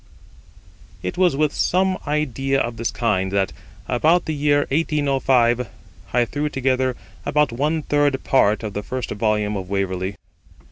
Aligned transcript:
It 1.03 1.15
was 1.15 1.35
with 1.35 1.53
some 1.53 1.95
idea 2.07 2.59
of 2.59 2.77
this 2.77 2.89
kind 2.89 3.31
that, 3.33 3.53
about 3.87 4.25
the 4.25 4.33
year 4.33 4.61
1805, 4.71 5.67
I 6.11 6.25
threw 6.25 6.49
together 6.49 6.95
about 7.23 7.51
one 7.51 7.83
third 7.83 8.23
part 8.23 8.63
of 8.63 8.73
the 8.73 8.81
first 8.81 9.11
volume 9.11 9.55
of 9.55 9.69
Waverley. 9.69 10.15